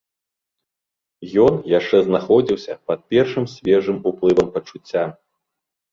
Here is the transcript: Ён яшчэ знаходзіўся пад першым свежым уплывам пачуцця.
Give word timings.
Ён 1.43 1.53
яшчэ 1.79 1.97
знаходзіўся 2.09 2.73
пад 2.93 2.99
першым 3.15 3.45
свежым 3.55 3.97
уплывам 4.13 4.47
пачуцця. 4.57 5.05